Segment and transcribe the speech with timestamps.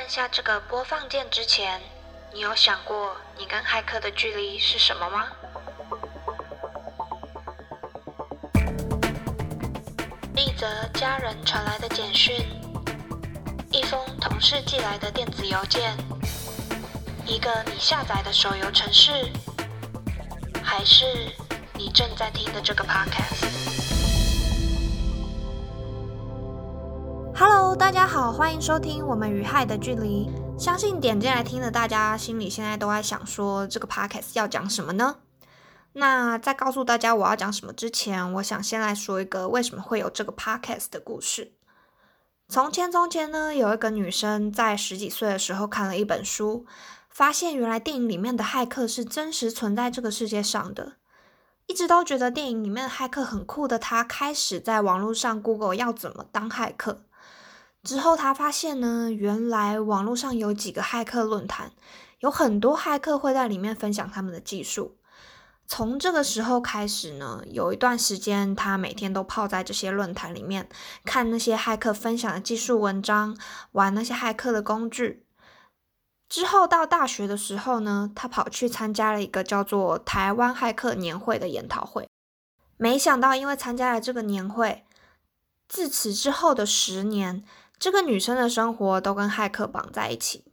[0.00, 1.78] 按下这个播放键之前，
[2.32, 5.28] 你有想过你跟骇客的距离是什么吗？
[10.34, 12.34] 一则家人传来的简讯，
[13.70, 15.94] 一封同事寄来的电子邮件，
[17.26, 19.30] 一个你下载的手游程式，
[20.64, 21.04] 还是
[21.74, 23.79] 你正在听的这个 pocket
[27.40, 30.28] podcast？Hello，大家好，欢迎收听我们与害的距离。
[30.58, 35.16] 相信点进来听的大家心里现在都在想说，这个 podcast 要讲什么呢？
[35.94, 41.54] 那在告诉大家我要讲什么之前，我想先来说一个为什么会有这个 podcast 的故事。
[42.46, 46.66] 从前从前呢，有一个女生在十几岁的时候看了一本书，
[47.08, 50.99] 发现原来电影里面的骇客是真实存在这个世界上的。
[51.70, 57.04] 一直都觉得电影里面骇客很酷的他，开始在网络上 Google 要怎么当骇客。
[57.84, 61.70] 之后，他发现呢，原来网络上有几个骇客论坛，
[62.18, 64.96] 有很多骇客会在里面分享他们的技术。
[65.68, 70.68] 从这个时候开始呢，有一段时间，他每天都泡在这些论坛里面，
[71.04, 73.38] 看那些骇客分享的技术文章，
[73.70, 75.24] 玩那些骇客的工具。
[76.30, 82.08] 之后到大学的时候呢，他跑去参加了一个叫做台湾骇客年会的研讨会。
[82.76, 84.86] 没想到，因为参加了这个年会，
[85.68, 87.44] 自此之后的十年。
[87.80, 90.44] 这个女生的生活都跟骇客绑在一起。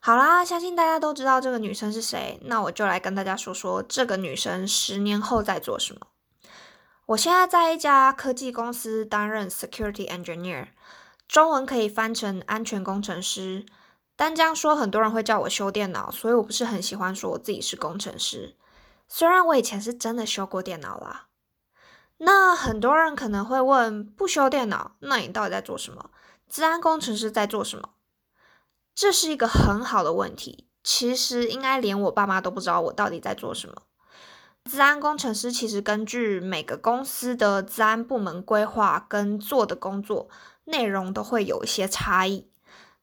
[0.00, 6.00] 好啦，相信大家都知道这个女生是谁，那我就来跟大家说说这个女生十年后在做什么。
[7.06, 10.66] 我现在在一家科技公司担任 security engineer，
[11.26, 13.64] 中文可以翻成安全工程师。
[14.16, 18.56] 但这样说，很多人会叫我修电脑，所以我不是很喜欢说我自己是工程师。
[19.06, 21.28] 虽然我以前是真的修过电脑啦。
[22.18, 26.10] 那很多人可能会问：不修电脑，那你到底在做什么？
[26.48, 27.90] 治安工程师在做什么？
[28.94, 30.66] 这是一个很好的问题。
[30.82, 33.82] 其实应该连我爸妈都不知道我到底在做什么。
[34.64, 40.28] 治安工程师其实根据每个公司的治安部门规划跟做的工作
[40.64, 42.48] 内容都会有一些差异。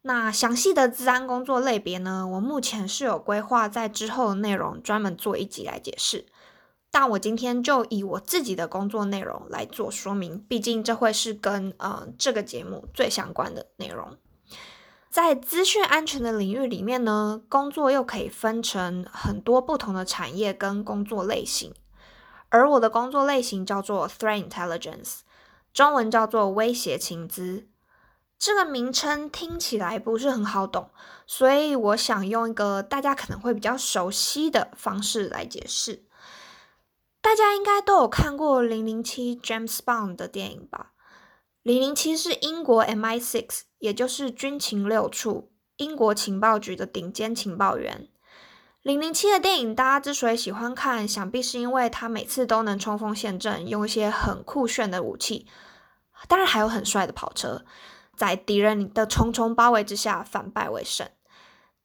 [0.06, 2.28] 那详细的治安工作类别呢？
[2.28, 6.26] 我目前是有规划在之后的内容专门做一集来解释。
[6.92, 14.18] 但我今天就以我自己的工作内容来做说明，毕竟这会是跟呃这个节目最相关的内容。
[15.10, 21.74] 在资讯安全的领域里面呢，工作又可以分成很多不同的产业跟工作类型，
[22.50, 25.20] 而我的工作类型叫做 Threat Intelligence，
[25.74, 27.68] 中文叫做威胁情资。
[28.46, 30.90] 这个名称听起来不是很好懂，
[31.26, 36.04] 所以我想用一个大家可能会比较熟悉的方式来解释。
[37.22, 40.92] 大家应该都有看过《零零七》James Bond 的电影吧？
[41.62, 48.10] 零零七是英国 MI6，也就是军情六处英国情报局的顶尖情报员。
[48.82, 55.48] 零零七的电影大家之所以喜欢看，想必是因为他每次都能冲锋陷阵，用一些很酷炫的武器，
[56.28, 57.64] 当然还有很帅的跑车，
[58.16, 61.08] 在敌人的重重包围之下反败为胜。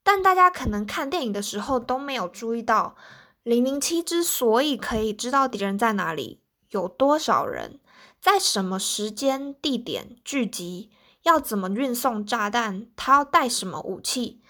[0.02, 2.96] 但大家可能看电影的时候都没有注意到。
[3.44, 7.80] 零零七之所以可以知道敌人在哪里，有多少人，
[8.20, 10.90] 在什么时间地点聚集，
[11.22, 14.42] 要怎么运送炸弹，他要带什么武器，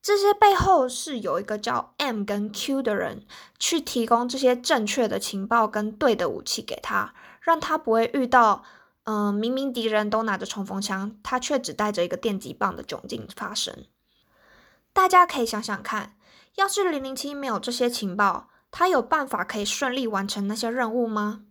[0.00, 3.26] 这些背后是有一个叫 M 跟 Q 的人
[3.58, 8.62] 去提供这些正确的情报跟对的武器给他，让他不会遇到，
[9.04, 13.86] 嗯，明明敌人都拿着冲锋枪，他却只带着一个电击棒的窘境发生。
[14.92, 16.16] 大家可以想想看。
[16.56, 21.42] 要是零零七没有这些情报，他有办法可以顺利完成那些任务吗？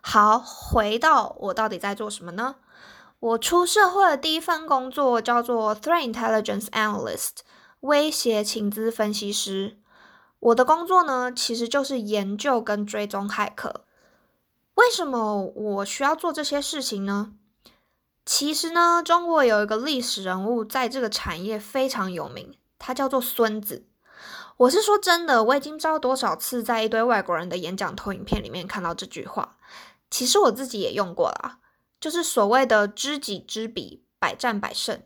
[0.00, 2.56] 好，回到我到底在做什么呢？
[3.20, 7.42] 我出社会的第一份工作叫做 Threat Intelligence Analyst，
[7.80, 9.78] 威胁情资分析师。
[10.40, 13.84] 我的工作呢，其实就是研究跟追踪骇客。
[14.74, 17.34] 为什么我需要做这些事情呢？
[18.24, 22.56] 其实呢，中国有一个历史人物在这个产业非常有名。
[22.78, 23.86] 他叫做孙子，
[24.56, 29.56] 我是说真的，我已经不知道多少次在一堆外国人的演讲投影片里面看到这句话。
[30.10, 31.58] 其实我自己也用过啦，
[32.00, 35.00] 就是所谓的知己知彼，百战百胜。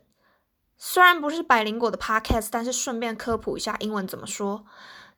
[0.75, 4.65] 虽然不是百灵果的 podcast，但是顺便科普一下英文怎么说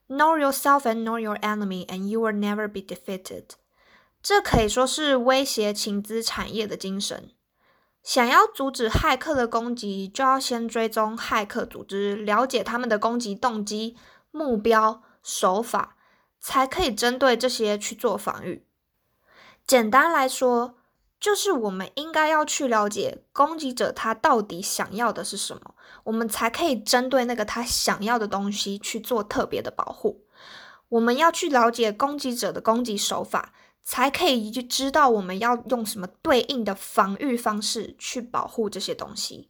[0.09, 3.45] ：Know yourself and know your enemy, and you will never be defeated。
[4.21, 7.31] 这可以说是威胁情资产业的精神。
[8.01, 13.98] 想要阻止骇客的攻击，就要先追踪骇客组织，了解他们的攻击动机、
[14.31, 15.98] 目标、手法，
[16.39, 18.66] 才可以针对这些去做防御。
[19.68, 20.75] 简单来说，
[21.19, 25.75] 就是我们应该要去了解攻击者他到底想要的是什么，
[26.06, 30.25] 我们才可以针对那个他想要的东西去做特别的保护。
[30.88, 39.49] 我们要去了解攻击者的攻击手法，才可以去知道我们要用什么对应的防御方式去保护这些东西。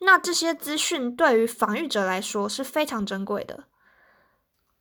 [0.00, 3.64] 那这些资讯对于防御者来说是非常珍贵的。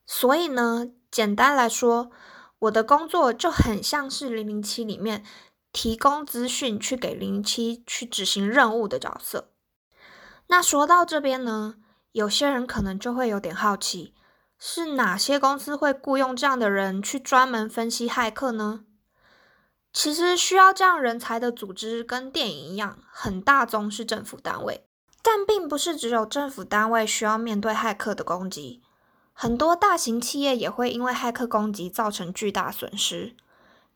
[0.05, 2.09] 所以呢，简单来说，
[2.59, 5.23] 我的工作就很像是零零七里面
[5.71, 9.51] 提供资讯去给零零七去执行任务的角色。
[10.47, 11.75] 那说到这边呢，
[12.11, 14.15] 有些人可能就会有点好奇。
[14.59, 18.81] 是哪些公司会雇佣这样的人去专门分析骇客呢？
[19.94, 24.85] 其实需要这样人才的组织跟电影一样，很大宗是政府单位，
[25.23, 28.83] 但并不是只有政府单位需要面对骇客的攻击，
[29.33, 33.35] 很多大型企业也会因为骇客攻击造成巨大损失。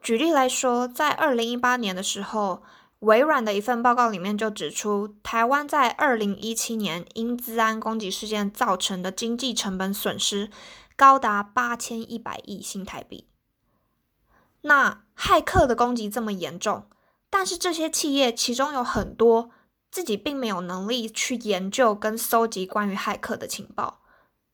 [0.02, 2.64] 举例来说，在二零一八年的时候。
[3.04, 10.50] 微软的一份报告里面就指出，台湾在二零一七年因资安攻击事件造成的经济成本损失
[10.96, 13.28] 高达八千一百亿新台币。
[14.62, 16.88] 那骇客的攻击这么严重，
[17.30, 19.52] 但是这些企业其中有很多
[19.92, 24.00] 自己并没有能力去研究跟搜集关于骇客的情报，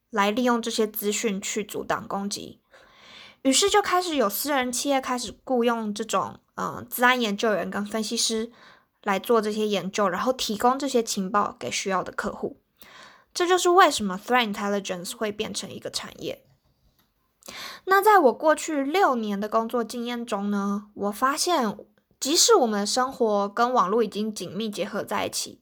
[0.10, 2.62] 来利用这些资讯去阻挡攻击。
[3.44, 6.40] 于是就开始有私人企业开始雇佣这种。
[6.62, 8.52] 嗯，治安研究员跟分析师
[9.04, 12.60] 来做这些研究，然后提供这些情报给需要的客户。
[13.34, 16.44] 这就是为什么 threat intelligence 会变成一个产业。
[17.86, 21.78] 那在我过去六年的工作经验中呢，我发现，
[22.20, 25.62] 即使我们的生活跟网络已经紧密结合在一起，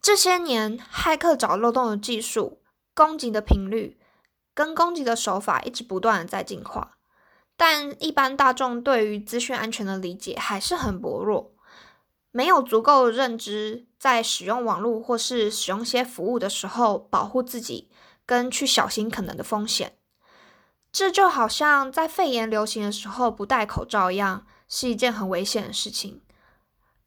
[0.00, 2.62] 这些年骇客找漏洞的技术、
[2.94, 4.00] 攻击的频率
[4.54, 6.95] 跟攻击的手法一直不断的在进化。
[7.56, 11.54] 但一般大众对于资讯安全的理解还是很薄弱，
[12.30, 17.90] 没有足够的认知，在使用网络或是使用些服务的时候，保护自己
[18.26, 19.96] 跟去小心可能的风险。
[20.92, 26.22] 这就好像在肺炎流行的时候不戴口罩一样，是一件很危险的事情。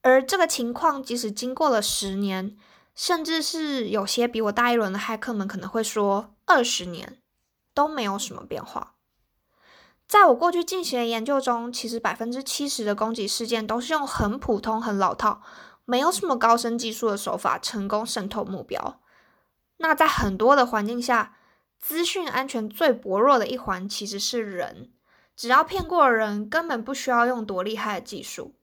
[0.02, 2.56] 而这个情况，即使经过了十年，
[2.96, 7.20] 甚至是有些比我大一轮的骇客们可能会说二十年，
[7.74, 8.96] 都没有什么变化。
[10.10, 15.44] 在我过去进行的研究中，其实百分之七十的攻击事件都是用很普通、很老套、
[15.86, 19.00] 没有什么高深技术的手法成功渗透目标。
[19.78, 21.38] 那在很多的环境下，
[21.78, 24.92] 资讯安全最薄弱的一环其实是人。
[25.36, 28.56] 只要骗过人，根本不需要用多厉害的技术。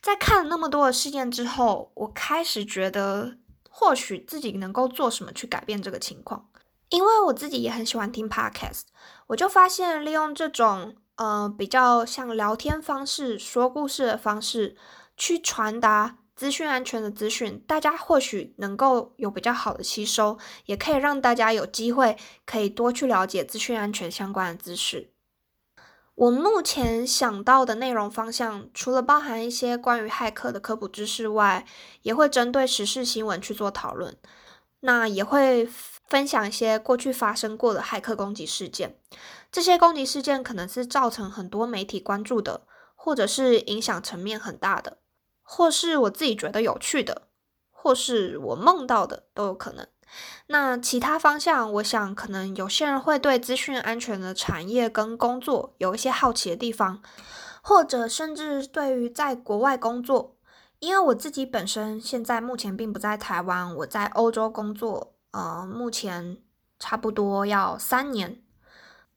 [0.00, 3.36] 在看了那么多的事件之后，我开始觉得，
[3.68, 6.49] 或许自己能够做什么去改变这个情况。
[6.90, 8.82] 因为我自己也很喜欢听 podcast，
[9.28, 14.76] 我就发现利用这种呃比较像聊天方式、说故事的方式
[15.16, 25.12] 去传达资讯安全的资讯，大家或许能够有比较好的吸收，也可以让大家有机会可以多去了解资讯安全相关的知识。
[26.16, 31.64] 我目前想到的内容方向，除了包含一些关于骇客的科普知识外，
[32.02, 34.14] 也会针对时事新闻去做讨论，
[34.80, 35.68] 那也会。
[36.10, 38.96] 分享一些过去发生过的骇客攻击事件，
[39.52, 42.62] 这些攻击事件可能是造成很多媒体关注的，
[42.96, 44.98] 或者是影响层面很大的，
[45.40, 47.28] 或是我自己觉得有趣的，
[47.70, 49.86] 或是我梦到的都有可能。
[50.48, 57.00] 那其他方向，我想可能有些人会对资讯安全的产业跟工作有一些好奇的地方，
[57.62, 60.34] 或者甚至对于在国外工作，
[60.80, 65.14] 因为我自己本身现在目前并不在台湾，我在欧洲工作。
[65.32, 66.38] 呃，目前
[66.80, 68.42] 差不多要三年，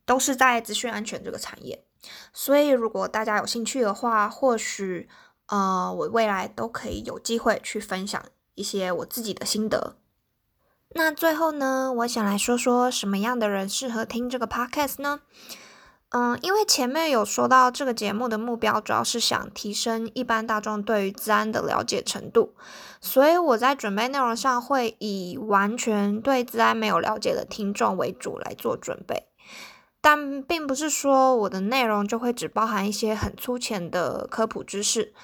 [0.05, 1.83] 都是在资讯安全这个产业，
[2.31, 5.09] 所以如果大家有兴趣的话，或许
[5.47, 9.95] 呃，我未来都可以有机会去分享一些我自己的心得。
[10.89, 15.21] 那最后呢，我想来说说什么样的人适合听这个 podcast 呢？
[16.15, 22.53] 嗯，因为前面有说到这个节目的目标主要是想提升一般大众对于治安的了解程度，
[23.01, 29.25] 所以我在准备内容上会以完全对治安没有了解的听众为主来做准备，
[30.01, 35.15] 但并不是说我的内容就会只包含一些很粗浅的科普知识，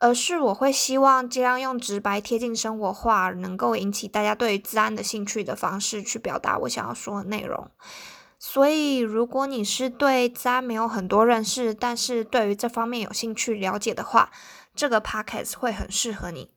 [0.00, 7.70] 而是我会希望尽量用直白、贴近生活化，能够引起大家对治安的兴趣的方式去表达我想要说的内容。
[8.46, 14.30] 所以，如果你是对治安没有很多认识，但是对于这方面有兴趣了解的话，
[14.76, 16.50] 这个 podcast 会很适合你。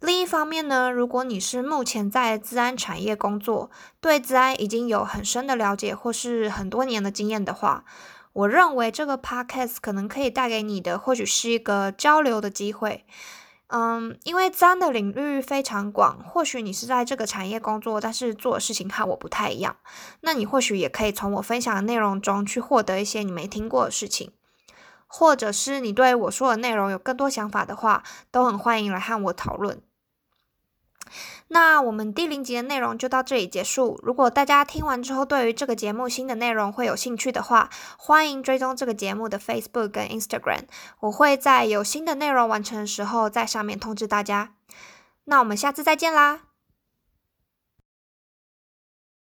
[0.00, 7.84] 另一方面呢，如果你是目前在治安产业工作，对治安已经有很深的了解或是很多年的经验的话，
[8.32, 13.04] 我认为这个 podcast 可能可以带给你的，或许是一个交流的机会。
[13.68, 19.76] 嗯，因为簪的领域非常广，或许你是在这个产业工作，但是做的事情和我不太一样。
[20.20, 24.30] 那你或许也可以从我分享的内容中去获得一些你没听过的事情，
[25.08, 29.82] 或者是你对我说的内容有更多想法的话，都很欢迎来和我讨论。
[31.48, 34.00] 那我们第零集的内容就到这里结束。
[34.02, 40.62] 如果大家听完之后对于这个节目新的内容会有兴趣的话，欢迎追踪这个节目的 Facebook 跟 Instagram，
[41.00, 44.52] 我会在有新的内容完成的时候在上面通知大家。
[45.24, 46.45] 那我们下次再见啦！